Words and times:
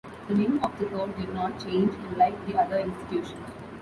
The 0.27 0.33
name 0.33 0.59
of 0.63 0.79
the 0.79 0.87
Court 0.87 1.15
did 1.15 1.31
not 1.31 1.59
change 1.63 1.93
unlike 2.09 2.47
the 2.47 2.59
other 2.59 2.79
institutions. 2.79 3.45